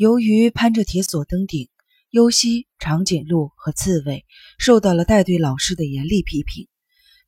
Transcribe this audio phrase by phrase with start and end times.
[0.00, 1.68] 由于攀着铁索登顶，
[2.08, 4.24] 优西、长颈鹿和刺猬
[4.56, 6.68] 受到了带队老师的严厉批评。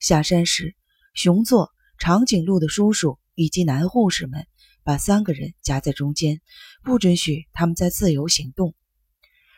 [0.00, 0.74] 下山时，
[1.12, 4.46] 熊座、长颈鹿的叔叔以及男护士们
[4.84, 6.40] 把三个人夹在中间，
[6.82, 8.74] 不准许他们再自由行动。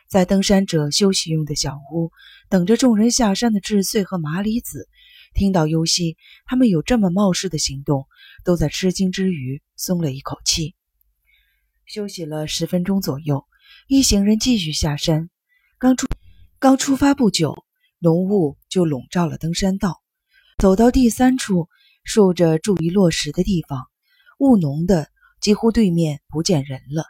[0.09, 2.11] 在登山者休息用的小屋，
[2.49, 4.89] 等着众人下山的智穗和麻里子，
[5.33, 8.07] 听到优西他们有这么冒失的行动，
[8.43, 10.75] 都在吃惊之余松了一口气。
[11.85, 13.45] 休息了十分钟左右，
[13.87, 15.29] 一行人继续下山。
[15.77, 16.07] 刚出
[16.57, 17.63] 刚出发不久，
[17.99, 20.01] 浓雾就笼罩了登山道。
[20.57, 21.69] 走到第三处
[22.03, 23.85] 竖着注意落石的地方，
[24.39, 27.05] 雾浓的几乎对面不见人了。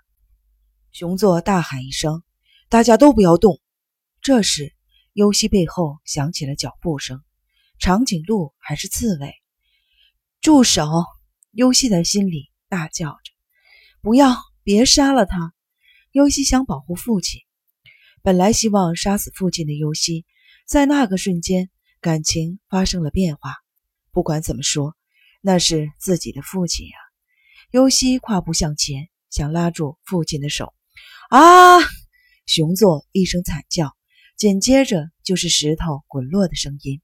[0.91, 2.23] 熊座大喊一声
[2.70, 3.62] ：“大家都不要动！”
[4.21, 4.73] 这时，
[5.13, 7.21] 优西背后响起了脚步声。
[7.79, 9.34] 长颈鹿还是刺猬？
[10.41, 11.05] 住手！
[11.51, 13.31] 优西在心里大叫着
[14.01, 14.35] ：“不要！
[14.65, 15.53] 别杀了他！”
[16.11, 17.39] 优西想保护父亲。
[18.21, 20.26] 本来希望杀死父亲的优西，
[20.67, 21.70] 在那个瞬间。
[22.01, 23.55] 感情发生了变化。
[24.12, 24.95] 不管怎么说，
[25.41, 26.93] 那是自己的父亲呀。
[27.71, 30.71] 尤西跨步向前，想拉住父亲的手。
[31.29, 31.79] 啊！
[32.45, 33.97] 熊座一声惨叫，
[34.37, 37.01] 紧接着就是石头滚落的声音。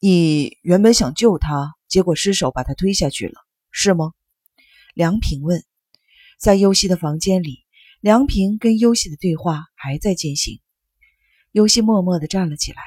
[0.00, 3.34] 你原本想救他，结果失手把他推下去了，
[3.70, 4.12] 是吗？
[4.94, 5.64] 梁平问。
[6.40, 7.66] 在尤西的房间里，
[8.00, 10.58] 梁平跟尤西的对话还在进行。
[11.52, 12.80] 尤西默默地站了起来。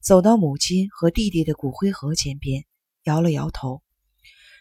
[0.00, 2.64] 走到母亲和弟弟的骨灰盒前边，
[3.02, 3.82] 摇了摇头：“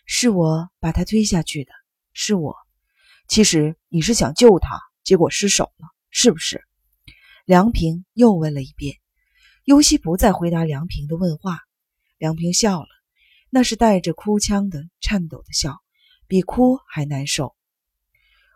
[0.07, 1.71] 是我把他推下去的，
[2.11, 2.55] 是我。
[3.27, 6.63] 其实你是想救他，结果失手了，是不是？”
[7.45, 8.95] 梁平又问了一遍。
[9.63, 11.59] 尤西不再回答梁平的问话。
[12.17, 12.87] 梁平笑了，
[13.51, 15.77] 那是带着哭腔的颤抖的笑，
[16.25, 17.55] 比哭还难受。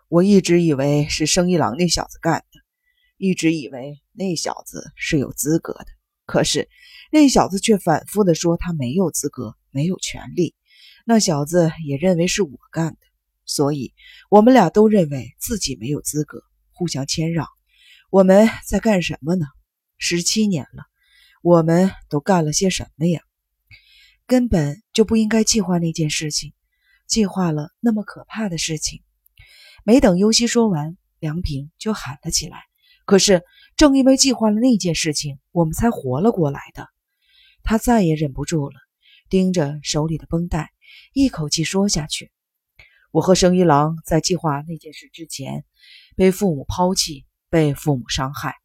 [0.08, 2.60] 我一直以为是生一郎那小子干的，
[3.18, 5.86] 一直以为那小子是有资格的。
[6.24, 6.70] 可是，
[7.12, 10.54] 那小子却反复的说他没有资格，没有权利。
[11.04, 12.98] 那小子也认为是我干的，
[13.44, 13.92] 所以
[14.30, 17.46] 我们俩都认为自己没有资格，互相谦让。
[18.08, 19.44] 我们在干什么呢？
[19.98, 20.84] 十七年了，
[21.42, 23.20] 我们都干了些什么呀？
[24.26, 26.54] 根本就不应该计划那件事情，
[27.06, 29.02] 计划了那么可怕的事情。
[29.84, 32.58] 没等尤西说完，梁平就喊了起来。
[33.04, 33.42] 可是。
[33.76, 36.88] 正因为计划了那件事情，我们才活了过来的。
[37.62, 38.74] 他再也忍不住了，
[39.30, 40.72] 盯着手里的绷带，
[41.12, 42.32] 一口气说下去
[43.12, 45.64] ：“我和生一郎在计划那件事之前，
[46.16, 48.56] 被父母抛弃，被父母伤害，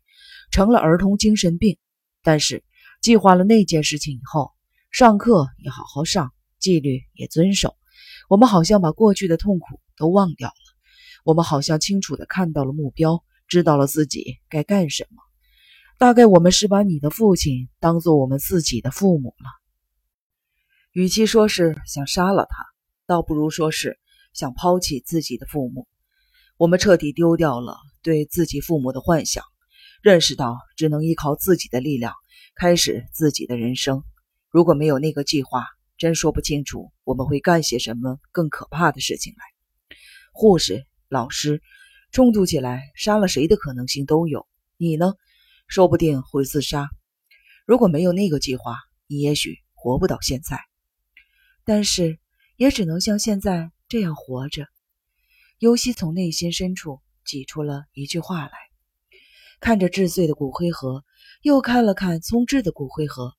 [0.50, 1.78] 成了儿童精神病。
[2.24, 2.64] 但是
[3.00, 4.52] 计划了那件事情以后，
[4.90, 7.78] 上课也好好上，纪律也遵守。
[8.30, 10.56] 我们好像把过去的痛苦都忘掉了，
[11.24, 15.22] 我们好像清楚地看到了目标。”知道了自己该干什么，
[16.00, 19.50] 大概我们是把你的父亲当做我们自己的父母了。
[20.92, 22.66] 与其说是想杀了他，
[23.06, 24.00] 倒不如说是
[24.34, 25.88] 想抛弃自己的父母。
[26.58, 29.44] 我们彻底丢掉了对自己父母的幻想，
[30.02, 32.14] 认识到只能依靠自己的力量
[32.56, 34.04] 开始自己的人生。
[34.50, 35.68] 如果没有那个计划，
[35.98, 39.44] 真说不清楚我们会干些什么更可怕的事情来。
[40.32, 41.62] 护士、老师。
[42.12, 44.46] 冲突起来，杀了谁的可能性都有。
[44.78, 45.14] 你呢？
[45.68, 46.90] 说不定会自杀。
[47.66, 50.60] 如果没有那个计划，你也许活不到现在。
[51.64, 52.20] 但是，
[52.56, 54.68] 也只能像现在这样活着。
[55.58, 58.52] 尤西从内心深处挤出了一句话来，
[59.60, 61.04] 看着治罪的骨灰盒，
[61.42, 63.34] 又看了看聪智的骨灰盒。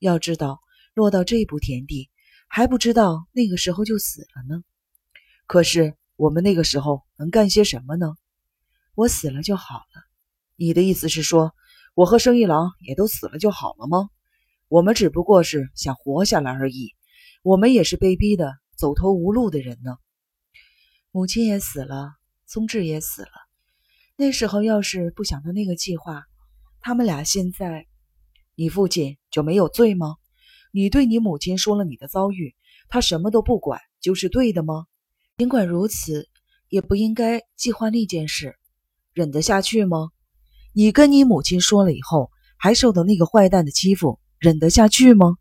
[0.00, 0.60] 要知道，
[0.92, 2.10] 落到这步田地，
[2.46, 4.62] 还不知道那个时候就死了呢。
[5.46, 5.94] 可是。
[6.18, 8.16] 我们那个时候能干些什么呢？
[8.96, 10.02] 我死了就好了。
[10.56, 11.54] 你的意思是说，
[11.94, 14.10] 我和生一郎也都死了就好了吗？
[14.66, 16.92] 我们只不过是想活下来而已。
[17.44, 19.96] 我们也是被逼的走投无路的人呢。
[21.12, 22.14] 母亲也死了，
[22.46, 23.30] 宗志也死了。
[24.16, 26.24] 那时候要是不想到那个计划，
[26.80, 27.86] 他们俩现在，
[28.56, 30.16] 你父亲就没有罪吗？
[30.72, 32.56] 你对你母亲说了你的遭遇，
[32.88, 34.86] 他什么都不管，就是对的吗？
[35.38, 36.28] 尽管如此，
[36.68, 38.58] 也不应该计划那件事，
[39.12, 40.10] 忍得下去吗？
[40.74, 45.36] 你跟你母亲说了以后，还受到那个坏蛋的欺负，忍得下去吗？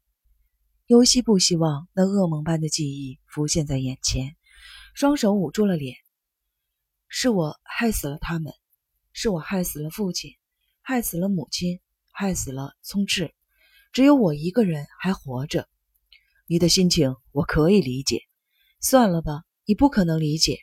[0.85, 4.35] 尤西不希望那噩梦般的记忆浮现在眼前，
[4.93, 5.95] 双手捂住了脸。
[7.07, 8.53] 是我害死了他们，
[9.13, 10.35] 是我害死了父亲，
[10.83, 11.79] 害死了母亲，
[12.11, 13.33] 害死了聪智，
[13.91, 15.67] 只有我一个人还活着。
[16.45, 18.21] 你的心情我可以理解，
[18.79, 19.41] 算了吧。
[19.67, 20.59] 你不可能理解，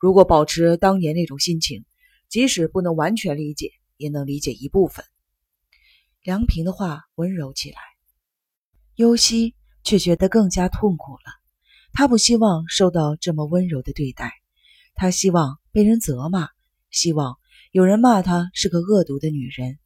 [0.00, 1.84] 如果保持当年那种心情，
[2.28, 5.04] 即使不能完全理解，也能理解一部分。
[6.20, 7.78] 梁平的话温柔起来，
[8.96, 9.54] 尤西
[9.84, 11.30] 却觉得更加痛苦了。
[11.92, 14.32] 他不希望受到这么温柔的对待，
[14.96, 16.48] 他希望被人责骂，
[16.90, 17.38] 希望
[17.70, 19.78] 有人骂他是个恶毒的女人，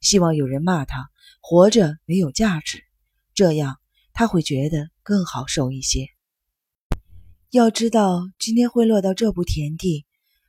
[0.00, 1.10] 希望有人骂他
[1.40, 2.84] 活着没有价值，
[3.34, 3.80] 这样
[4.12, 6.06] 他会觉得更好受一些。
[7.56, 10.04] 要知道今天会落到这步田地，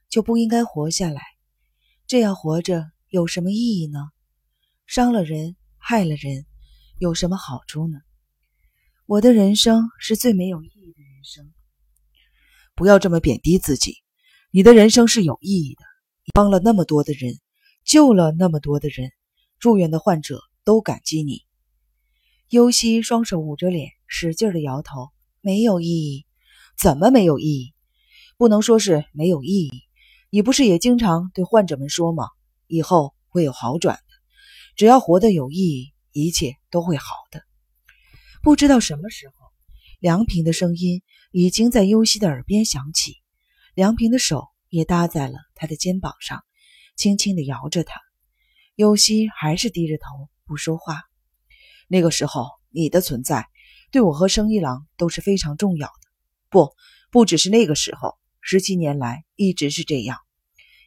[0.09, 1.21] 就不应该活下来。
[2.05, 4.09] 这样活着有什么意义呢？
[4.85, 6.45] 伤了人，害了人，
[6.99, 7.99] 有什么好处呢？
[9.05, 11.53] 我的人生是最没有意义的人生。
[12.75, 13.95] 不要这么贬低自己，
[14.51, 15.85] 你的人生是有意义的。
[16.25, 17.39] 你帮了那么多的人，
[17.85, 19.11] 救了那么多的人，
[19.59, 21.43] 住院的患者都感激你。
[22.49, 26.26] 尤西双手捂着脸，使劲的摇头，没有意义。
[26.79, 27.73] 怎么没有意义？
[28.37, 29.71] 不能说是没有意义。
[30.29, 32.27] 你不是也经常对患者们说吗？
[32.67, 34.01] 以后会有好转的。
[34.75, 37.41] 只要活得有意义，一切都会好的。
[38.43, 39.33] 不知道什么时候，
[39.99, 41.01] 梁平的声音
[41.31, 43.15] 已经在尤西的耳边响起。
[43.73, 46.43] 梁平的手也搭在了他的肩膀上，
[46.95, 47.99] 轻轻地摇着他。
[48.75, 51.01] 尤西还是低着头不说话。
[51.87, 53.47] 那个时候，你的存在
[53.91, 56.06] 对我和生一郎都是非常重要的。
[56.49, 56.73] 不，
[57.11, 60.17] 不只是那个时候，十七年来一直是这样。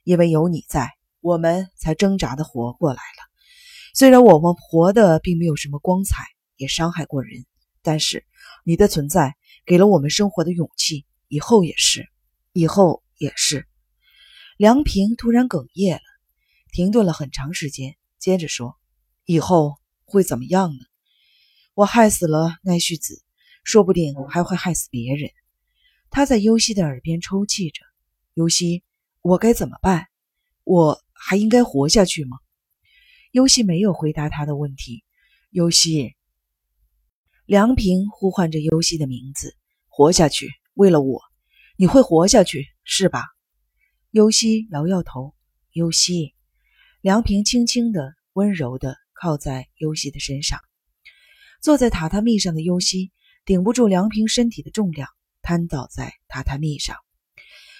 [0.04, 0.90] 因为有你在，
[1.20, 3.30] 我们才挣扎的活过来了。
[3.94, 6.24] 虽然我们活的并没有什么光彩，
[6.56, 7.44] 也伤害过人，
[7.82, 8.24] 但是
[8.64, 9.36] 你的存在
[9.66, 11.06] 给了我们生活的勇气。
[11.28, 12.08] 以后也是，
[12.52, 13.68] 以后也是。
[14.56, 16.02] 梁平突然哽咽了，
[16.72, 18.76] 停顿了很长时间，接着说
[19.24, 20.80] ：“以后会怎么样呢？
[21.74, 23.22] 我害死了奈绪子，
[23.62, 25.30] 说不定还会害死别人。”
[26.10, 27.80] 他在尤西的耳边抽泣着
[28.34, 28.82] ：“尤西，
[29.22, 30.08] 我该怎么办？
[30.64, 32.36] 我还应该活下去吗？”
[33.30, 35.04] 尤西没有回答他的问题。
[35.50, 36.16] 尤西，
[37.46, 41.22] 梁平呼唤着尤西的名字：“活下去，为了我，
[41.76, 43.24] 你会活下去，是吧？”
[44.10, 45.34] 尤西摇摇头。
[45.72, 46.34] 尤西，
[47.00, 50.58] 梁平轻轻的、温柔的靠在尤西的身上。
[51.62, 53.12] 坐在榻榻米上的尤西
[53.44, 55.08] 顶不住梁平身体的重量。
[55.50, 56.94] 瘫倒在榻榻米上，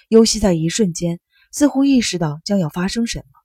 [0.09, 1.21] 尤西在一瞬间
[1.53, 3.39] 似乎意识到将要发生什么，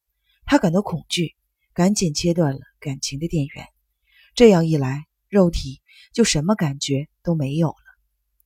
[0.46, 1.36] 他感到恐惧，
[1.72, 3.68] 赶紧切断了感情的电源。
[4.34, 5.80] 这样一来，肉体
[6.12, 7.76] 就什么感觉都没有了。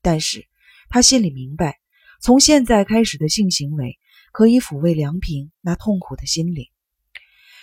[0.02, 0.46] 但是
[0.90, 1.80] 他心里明白，
[2.20, 3.98] 从现在开始的性行为
[4.32, 6.66] 可以抚慰梁平那痛苦的心灵。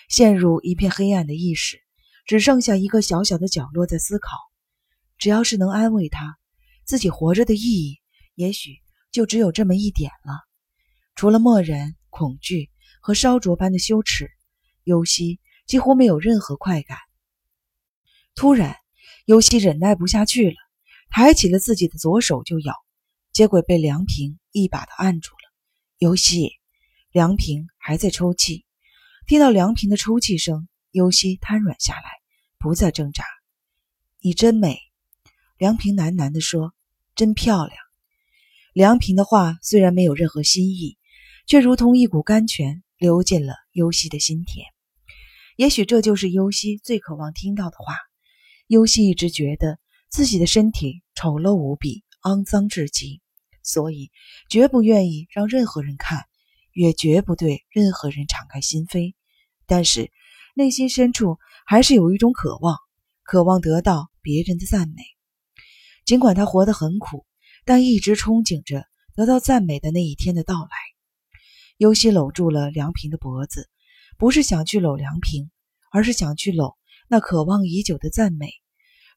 [0.09, 1.83] 陷入一片黑暗的意识，
[2.25, 4.35] 只剩下一个小小的角落在思考，
[5.19, 6.39] 只要是能安慰他。
[6.83, 7.99] 自己活着的意义，
[8.37, 8.77] 也许
[9.11, 10.45] 就只有这么一点了。
[11.15, 12.69] 除了漠然、恐惧
[13.01, 14.29] 和烧灼般的羞耻，
[14.83, 16.99] 尤西几乎没有任何快感。
[18.35, 18.75] 突然，
[19.25, 20.55] 尤西忍耐不下去了，
[21.09, 22.75] 抬起了自己的左手就咬，
[23.33, 25.51] 结果被梁平一把的按住了。
[25.97, 26.51] 尤西，
[27.11, 28.67] 梁平还在抽泣。
[29.25, 32.03] 听到梁平的抽泣声，尤西瘫软下来，
[32.59, 33.23] 不再挣扎。
[34.19, 34.79] 你真美，
[35.57, 36.75] 梁平喃喃地说。
[37.15, 37.86] 真漂亮。
[38.77, 40.99] 梁平的话虽然没有任何新意，
[41.47, 44.67] 却如同一股甘泉流进了尤西的心田。
[45.55, 47.95] 也许这就是尤西最渴望听到的话。
[48.67, 49.79] 尤西一直觉得
[50.09, 53.19] 自己的身体丑陋无比，肮脏至极，
[53.63, 54.11] 所以
[54.47, 56.25] 绝不愿意让任何人看，
[56.71, 59.15] 也绝不对任何人敞开心扉。
[59.65, 60.11] 但是
[60.53, 62.77] 内心深处还是有一种渴望，
[63.23, 65.01] 渴望得到别人的赞美。
[66.05, 67.25] 尽管他活得很苦，
[67.67, 70.69] 但一直憧憬着得到赞美的那一天的到来。
[71.75, 73.69] 尤西搂住了梁平的脖子，
[74.17, 75.51] 不是想去搂梁平，
[75.91, 76.77] 而是想去搂
[77.09, 78.47] 那渴望已久的赞美。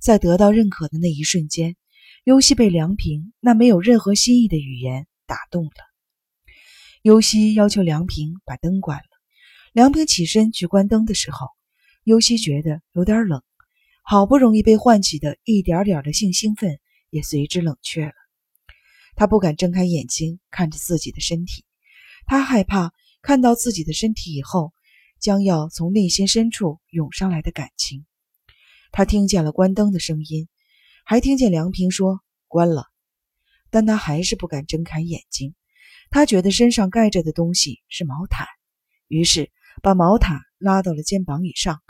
[0.00, 1.76] 在得到认可的那一瞬间，
[2.24, 5.70] 尤西被梁平那没有任何新意的语言打动了。
[7.02, 9.04] 尤西要求梁平把灯关了。
[9.72, 11.46] 梁平起身去关灯的时候，
[12.02, 13.40] 尤西觉得有点冷。
[14.02, 16.80] 好不容易被唤起的一点点的性兴奋
[17.10, 18.19] 也随之冷却了。
[19.20, 21.66] 他不敢睁开眼睛看着自己的身体，
[22.24, 24.72] 他害怕看到自己的身体以后
[25.20, 28.06] 将要从内心深处涌上来的感情。
[28.92, 30.48] 他听见了关灯的声音，
[31.04, 32.86] 还听见梁平说关了，
[33.68, 35.54] 但他还是不敢睁开眼睛。
[36.08, 38.46] 他觉得身上盖着的东西是毛毯，
[39.06, 41.82] 于是把毛毯拉到了肩膀以上，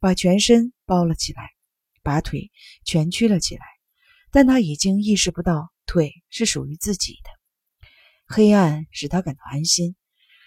[0.00, 1.50] 把全身包了起来。
[2.02, 2.50] 把腿
[2.86, 3.66] 蜷曲了起来，
[4.30, 7.30] 但他已经意识不到腿是属于自己的。
[8.28, 9.96] 黑暗使他感到安心。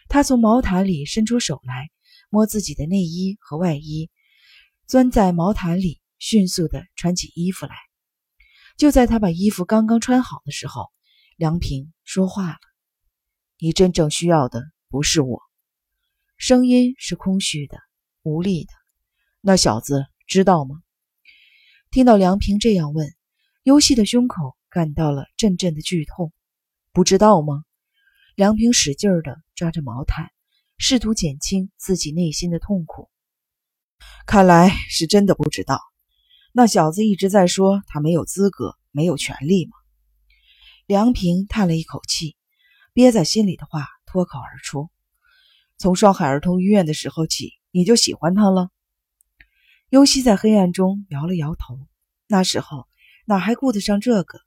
[0.07, 1.89] 他从毛毯里伸出手来，
[2.29, 4.09] 摸自己的内衣和外衣，
[4.85, 7.75] 钻在毛毯里，迅速地穿起衣服来。
[8.77, 10.91] 就在他把衣服刚刚穿好的时候，
[11.37, 12.59] 梁平说话了
[13.57, 15.41] ：“你真正需要的不是我。”
[16.37, 17.77] 声音是空虚的、
[18.21, 18.71] 无力的。
[19.39, 20.81] 那小子知道吗？
[21.89, 23.07] 听到梁平这样问，
[23.63, 26.33] 尤西的胸口感到了阵阵的剧痛。
[26.93, 27.63] 不知道吗？
[28.35, 30.31] 梁平使劲地抓着毛毯，
[30.77, 33.09] 试图减轻自己内心的痛苦。
[34.25, 35.79] 看来是真的不知道。
[36.53, 39.73] 那小子一直在说他没有资格、没有权利吗？
[40.85, 42.35] 梁平叹了一口气，
[42.93, 44.89] 憋在心里的话脱口而出
[45.77, 48.69] ：“从上海儿童医院的时候起，你就喜欢他了？”
[49.89, 51.77] 尤西在黑暗中摇了摇头。
[52.27, 52.87] 那时候
[53.25, 54.39] 哪还顾得上这个？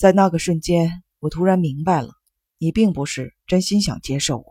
[0.00, 2.14] 在那个瞬间，我突然明白了，
[2.56, 4.46] 你并不是真心想接受我。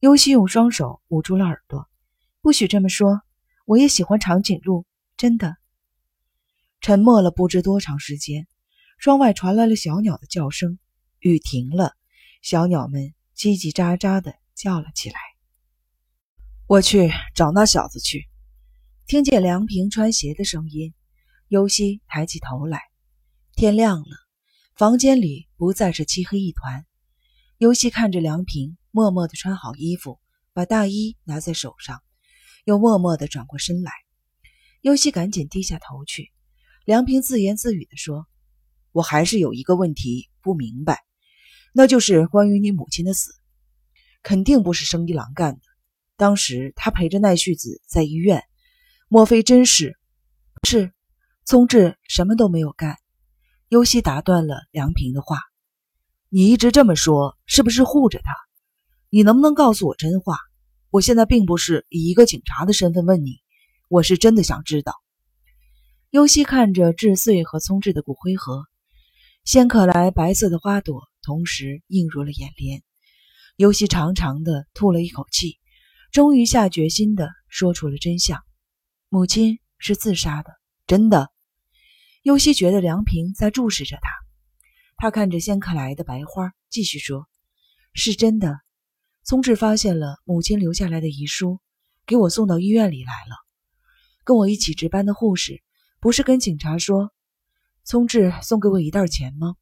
[0.00, 1.88] 尤西用双手捂住了耳朵
[2.42, 3.20] ：“不许这么说！
[3.66, 4.84] 我也喜欢长颈鹿。”
[5.16, 5.54] 真的，
[6.80, 8.48] 沉默了不知多长时间，
[8.98, 10.80] 窗外传来了小鸟的叫声。
[11.20, 11.92] 雨停了，
[12.42, 15.20] 小鸟们叽叽喳喳地叫了起来。
[16.66, 18.26] 我去找那小子去。
[19.06, 20.92] 听见梁平穿鞋的声音，
[21.46, 22.80] 尤西抬起头来。
[23.54, 24.16] 天亮了，
[24.74, 26.86] 房间里不再是漆黑一团。
[27.58, 30.18] 尤西看着梁平，默默地穿好衣服，
[30.54, 32.02] 把大衣拿在手上，
[32.64, 33.92] 又默默地转过身来。
[34.80, 36.32] 尤西赶紧低下头去。
[36.86, 38.26] 梁平自言自语地说
[38.92, 41.04] ：“我还是有一个问题不明白，
[41.74, 43.30] 那就是关于你母亲的死，
[44.22, 45.60] 肯定不是生一郎干的。
[46.16, 48.42] 当时他陪着奈绪子在医院，
[49.06, 49.98] 莫非真是？
[50.66, 50.92] 是，
[51.44, 52.96] 宗志什么都没有干。”
[53.72, 55.40] 尤西打断了梁平的话
[56.28, 58.30] ：“你一直这么说，是不是护着他？
[59.08, 60.36] 你能不能告诉我真话？
[60.90, 63.40] 我现在并不是以一个警察的身份问你。”
[63.88, 64.92] 我是真的想知道。
[66.10, 68.66] 尤西看着志穗和聪智的骨灰盒，
[69.42, 72.82] 仙客来白色的花朵同时映入了眼帘。
[73.56, 75.58] 尤西长长的吐了一口气，
[76.10, 78.38] 终于下决心的说出了真相：
[79.08, 80.50] 母亲是自杀的，
[80.86, 81.31] 真的。
[82.22, 84.08] 尤西觉得梁平在注视着他，
[84.96, 87.26] 他看着仙客来的白花，继续说
[87.94, 88.60] ：“是真的。
[89.24, 91.58] 聪智发现了母亲留下来的遗书，
[92.06, 93.34] 给我送到医院里来了。”
[94.22, 95.64] 跟我一起值班的护士
[95.98, 97.10] 不是跟警察说，
[97.82, 99.56] 聪智送给我一袋钱吗？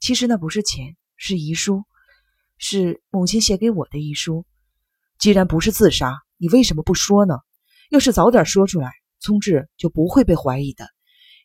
[0.00, 1.84] 其实那不是钱，是遗书，
[2.58, 4.44] 是母亲写给我的遗书。
[5.20, 7.34] 既然不是自杀，你为什么不说呢？
[7.88, 8.90] 要是早点说出来，
[9.20, 10.88] 聪智就不会被怀疑的。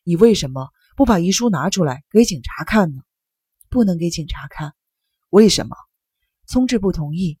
[0.08, 3.02] 你为什么不把遗书拿出来给警察看呢？
[3.68, 4.72] 不能给警察看，
[5.30, 5.74] 为什么？
[6.46, 7.40] 聪智不同意。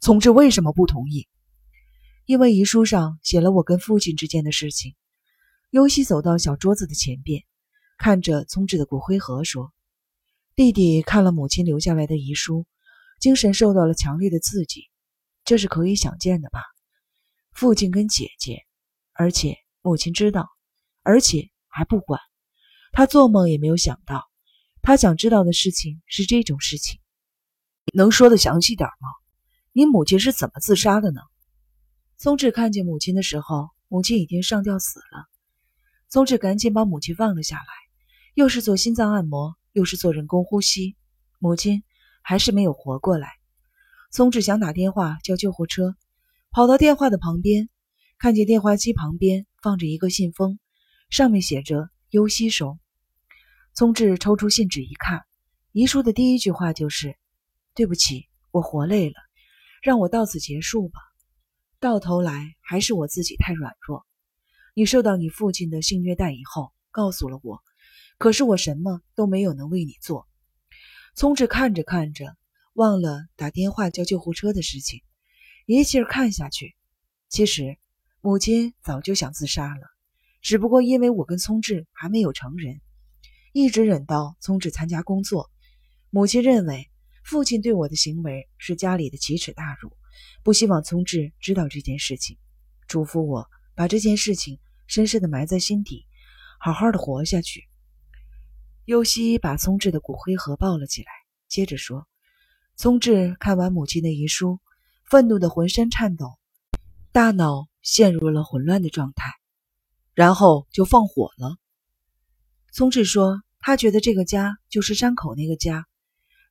[0.00, 1.28] 聪智为什么不同意？
[2.24, 4.96] 因为遗书上写了我跟父亲之间的事情。
[5.68, 7.44] 尤西走到小桌子的前边，
[7.98, 9.74] 看着聪智的骨灰盒，说
[10.56, 12.64] ：“弟弟看了母亲留下来的遗书，
[13.20, 14.88] 精神受到了强烈的刺激，
[15.44, 16.62] 这是可以想见的吧？
[17.52, 18.62] 父亲跟姐姐，
[19.12, 20.48] 而且母亲知道，
[21.02, 22.18] 而且还不管。
[22.92, 24.24] 他做梦也没有想到，
[24.80, 26.98] 他想知道的事情是这种事情。
[27.92, 29.10] 能说的详细点吗？
[29.72, 31.20] 你母亲是怎么自杀的呢？”
[32.16, 35.26] 宗志看见母亲的时候，母亲已经上吊死了。
[36.08, 37.64] 宗志赶紧把母亲放了下来，
[38.32, 40.96] 又是做心脏按摩，又是做人工呼吸，
[41.38, 41.84] 母亲
[42.22, 43.28] 还是没有活过来。
[44.10, 45.94] 宗志想打电话叫救护车，
[46.50, 47.68] 跑到电话的旁边，
[48.18, 50.58] 看见电话机旁边放着一个信封，
[51.08, 52.78] 上面写着“优西收”。
[53.74, 55.24] 聪志抽出信纸一看，
[55.72, 57.16] 遗书的第一句话就是
[57.74, 59.14] ：“对不起，我活累了，
[59.82, 61.00] 让我到此结束吧。”
[61.78, 64.06] 到头来还是我自己太软弱。
[64.74, 67.62] 你受到你父亲的性虐待以后，告诉了我，
[68.18, 70.26] 可是我什么都没有能为你做。
[71.14, 72.36] 聪智看着看着，
[72.72, 75.02] 忘了打电话叫救护车的事情，
[75.66, 76.74] 一气儿看下去。
[77.28, 77.78] 其实
[78.20, 79.80] 母亲早就想自杀了，
[80.46, 82.80] 只不过因为我跟聪智还没有成人，
[83.52, 85.50] 一直忍到聪智参加工作。
[86.08, 86.88] 母亲认为
[87.24, 89.90] 父亲对我的行为是家里的奇耻大辱。
[90.44, 92.38] 不希望聪智知道这件事情，
[92.86, 96.06] 嘱咐我把这件事情深深的埋在心底，
[96.60, 97.64] 好好的活下去。
[98.84, 101.08] 尤西把聪智的骨灰盒抱了起来，
[101.48, 102.06] 接着说
[102.78, 104.60] ：“聪智看完母亲的遗书，
[105.10, 106.38] 愤怒的浑身颤抖，
[107.10, 109.32] 大脑陷入了混乱的状态，
[110.16, 111.56] 然后就放火了。”
[112.74, 115.86] 聪智说：“他觉得这个家就是山口那个家，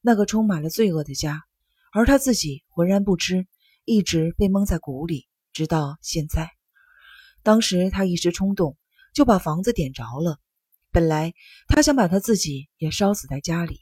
[0.01, 1.43] 那个充满了罪恶的家，
[1.91, 3.47] 而他自己浑然不知，
[3.83, 6.49] 一直被蒙在鼓里，直到现在。
[7.43, 8.77] 当时他一时冲动，
[9.13, 10.39] 就把房子点着了。
[10.91, 11.33] 本来
[11.67, 13.81] 他想把他自己也烧死在家里，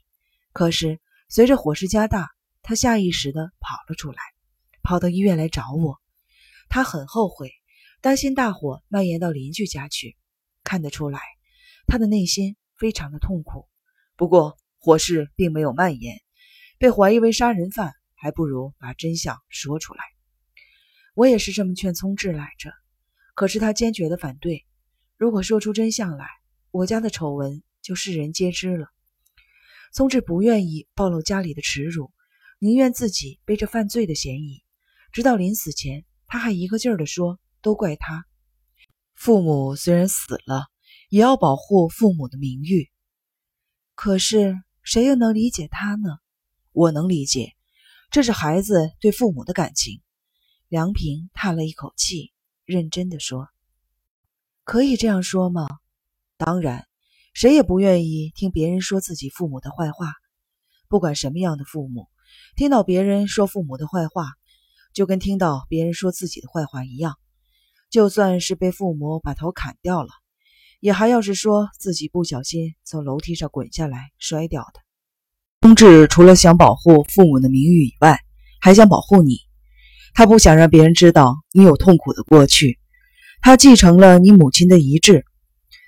[0.52, 1.00] 可是
[1.30, 2.30] 随着火势加大，
[2.62, 4.18] 他下意识地跑了出来，
[4.82, 6.00] 跑到医院来找我。
[6.70, 7.52] 他很后悔，
[8.04, 10.18] 担心大火蔓延到邻居家去。
[10.62, 11.22] 看得出来，
[11.88, 13.70] 他的内心非常的痛苦。
[14.18, 16.20] 不过火势并没有蔓延，
[16.78, 20.04] 被怀疑为杀人犯，还不如把真相说出来。
[21.16, 22.74] 我也是这么劝聪智来着，
[23.36, 24.66] 可是他坚决的反对。
[25.16, 26.28] 如果说出真相来，
[26.72, 28.90] 我家的丑闻就世人皆知了。
[29.94, 32.12] 聪智不愿意暴露家里的耻辱，
[32.60, 34.62] 宁愿自己背着犯罪的嫌疑。
[35.14, 38.28] 直到临死前，他还一个劲儿地说：“都怪他，
[39.16, 40.68] 父母虽然死了，
[41.10, 42.92] 也要保护父母的名誉。”
[43.96, 46.10] 可是谁又能理解他呢？
[46.74, 47.54] 我能理解，
[48.12, 50.02] 这是孩子对父母的感情。
[50.68, 52.34] 梁平叹了一口气，
[52.66, 53.48] 认真的说
[54.66, 55.68] ：“可以这样说吗？”
[56.36, 56.86] 当然，
[57.34, 60.12] 谁也不愿意听别人说自己父母的坏话。
[60.90, 62.10] 不管什么样的父母，
[62.56, 64.26] 听到别人说父母的坏话，
[64.94, 67.18] 就跟听到别人说自己的坏话一样。
[67.94, 70.10] 就算是被父母把头砍掉了，
[70.80, 74.80] 也还要是说自己不小心从楼梯上滚下来摔掉的。
[75.62, 78.20] 冬至除了想保护父母的名誉以外，
[78.60, 79.36] 还想保护你。
[80.16, 82.80] 他不想让别人知道你有痛苦的过去。
[83.42, 85.24] 他继承了你母亲的遗志。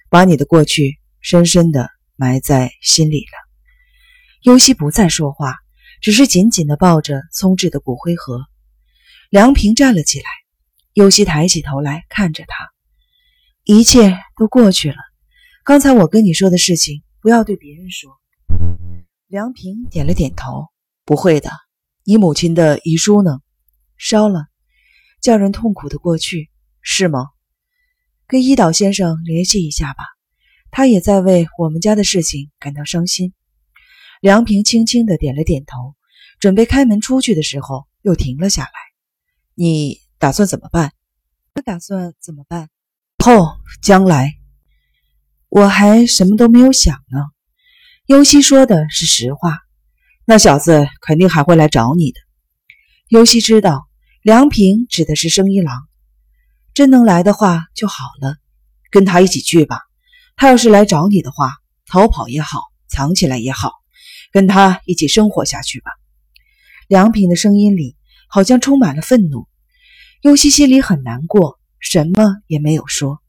[0.07, 3.49] 把你的过去深深的埋在心里了。
[4.43, 5.55] 尤西不再说话，
[6.01, 8.45] 只是紧紧的抱着聪智的骨灰盒。
[9.31, 10.25] 梁平站了起来，
[10.95, 12.55] 尤西抬起头来看着他。
[13.65, 14.95] 一切都过去了。
[15.65, 18.09] 刚才我跟你说的事情，不要对别人说。
[19.27, 20.69] 梁平点了点头，
[21.03, 21.51] 不会的。
[22.05, 23.41] 你母亲的遗书呢？
[23.97, 24.45] 烧了。
[25.21, 26.49] 叫人痛苦的过去，
[26.81, 27.27] 是吗？
[28.25, 30.05] 跟伊岛先生联系一下吧，
[30.71, 33.33] 他也在为我们家的事情感到伤心。
[34.21, 35.95] 梁平轻轻的点了点头，
[36.39, 38.71] 准备开门出去的时候，又停了下来。
[39.55, 40.91] 你打算怎么办？
[41.53, 42.69] 我打算怎么办？
[43.23, 44.35] 后将来，
[45.49, 47.19] 我还什么都没有想呢。
[48.05, 49.59] 尤西说的是实话，
[50.25, 52.19] 那小子肯定还会来找你的。
[53.09, 53.87] 尤西知道，
[54.21, 55.87] 梁平指的是生一郎。
[56.73, 58.37] 真能来的话就好了，
[58.91, 59.81] 跟他一起去吧。
[60.35, 61.53] 他要是来找你的话，
[61.85, 63.71] 逃跑也好，藏起来也好，
[64.31, 65.91] 跟他一起生活下去吧。
[66.87, 67.95] 梁平的声音里
[68.27, 69.47] 好像充满了愤怒。
[70.25, 73.21] 尤西心里很难过，什么也没有说。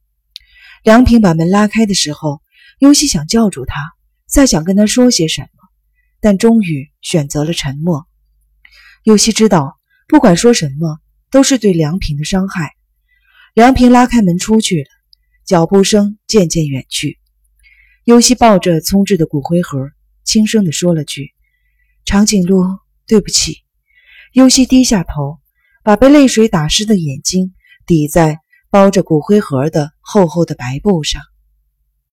[0.81, 2.41] 梁平把门拉开的时候，
[2.79, 3.93] 尤西想叫住他，
[4.25, 5.47] 再想跟他说些什么，
[6.19, 8.07] 但终于选择了沉默。
[9.03, 10.97] 尤西知道，不管说什么，
[11.29, 12.71] 都是对梁平的伤害。
[13.53, 14.89] 梁平拉开门出去了，
[15.45, 17.19] 脚步声渐渐远去。
[18.05, 19.91] 尤西抱着聪智的骨灰盒，
[20.23, 21.35] 轻声地说了句
[22.05, 22.63] ：“长颈鹿，
[23.05, 23.57] 对不起。”
[24.33, 25.37] 尤西低下头，
[25.87, 27.53] 把被泪水打湿的眼睛
[27.85, 31.21] 抵在包着骨灰盒的厚厚的白布上。